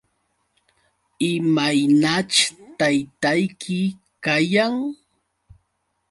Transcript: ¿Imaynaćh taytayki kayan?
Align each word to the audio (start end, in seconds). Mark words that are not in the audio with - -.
¿Imaynaćh 1.31 2.37
taytayki 2.79 3.79
kayan? 4.23 4.75